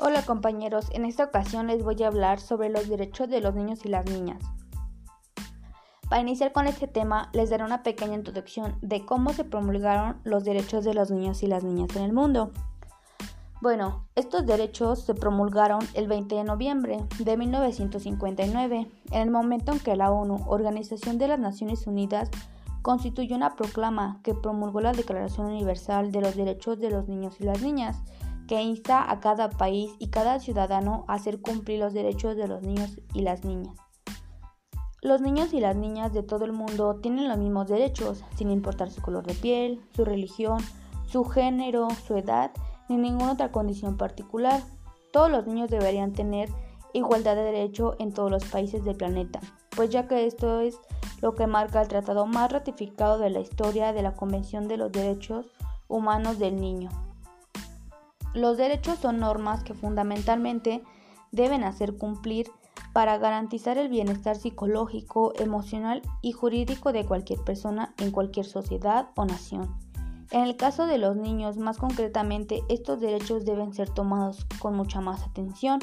[0.00, 3.84] Hola compañeros, en esta ocasión les voy a hablar sobre los derechos de los niños
[3.84, 4.40] y las niñas.
[6.08, 10.44] Para iniciar con este tema, les daré una pequeña introducción de cómo se promulgaron los
[10.44, 12.52] derechos de los niños y las niñas en el mundo.
[13.60, 19.80] Bueno, estos derechos se promulgaron el 20 de noviembre de 1959, en el momento en
[19.80, 22.30] que la ONU, Organización de las Naciones Unidas,
[22.82, 27.44] constituyó una proclama que promulgó la Declaración Universal de los Derechos de los Niños y
[27.44, 28.00] las Niñas,
[28.48, 32.62] que insta a cada país y cada ciudadano a hacer cumplir los derechos de los
[32.62, 33.76] niños y las niñas.
[35.02, 38.90] Los niños y las niñas de todo el mundo tienen los mismos derechos, sin importar
[38.90, 40.58] su color de piel, su religión,
[41.06, 42.50] su género, su edad,
[42.88, 44.62] ni ninguna otra condición particular.
[45.12, 46.48] Todos los niños deberían tener
[46.94, 49.40] igualdad de derecho en todos los países del planeta,
[49.76, 50.80] pues ya que esto es
[51.20, 54.90] lo que marca el tratado más ratificado de la historia de la Convención de los
[54.90, 55.46] Derechos
[55.86, 57.07] Humanos del Niño.
[58.34, 60.82] Los derechos son normas que fundamentalmente
[61.32, 62.50] deben hacer cumplir
[62.92, 69.24] para garantizar el bienestar psicológico, emocional y jurídico de cualquier persona en cualquier sociedad o
[69.24, 69.76] nación.
[70.30, 75.00] En el caso de los niños, más concretamente, estos derechos deben ser tomados con mucha
[75.00, 75.80] más atención,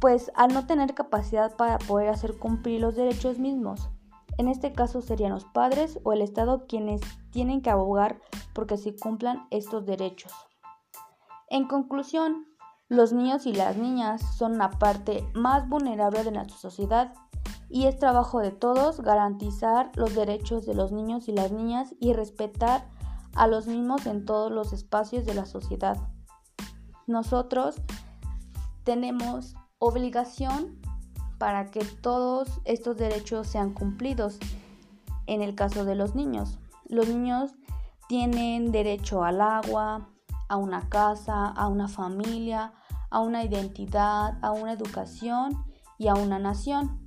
[0.00, 3.88] pues al no tener capacidad para poder hacer cumplir los derechos mismos,
[4.38, 8.20] en este caso serían los padres o el Estado quienes tienen que abogar
[8.52, 10.32] porque se cumplan estos derechos.
[11.48, 12.46] En conclusión,
[12.88, 17.14] los niños y las niñas son una parte más vulnerable de nuestra sociedad
[17.68, 22.12] y es trabajo de todos garantizar los derechos de los niños y las niñas y
[22.12, 22.88] respetar
[23.34, 25.96] a los mismos en todos los espacios de la sociedad.
[27.06, 27.76] Nosotros
[28.84, 30.80] tenemos obligación
[31.38, 34.38] para que todos estos derechos sean cumplidos.
[35.26, 37.52] En el caso de los niños, los niños
[38.08, 40.08] tienen derecho al agua,
[40.48, 42.72] a una casa, a una familia,
[43.10, 45.64] a una identidad, a una educación
[45.98, 47.05] y a una nación.